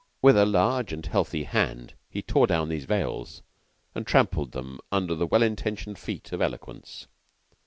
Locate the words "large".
0.47-0.91